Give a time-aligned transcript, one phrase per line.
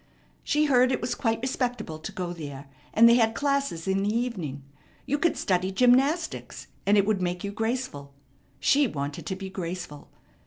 [0.43, 4.09] She heard it was quite respectable to go there, and they had classes in the
[4.11, 4.63] evening.
[5.05, 8.11] You could study gymnastics, and it would make you graceful.
[8.59, 10.09] She wanted to be graceful.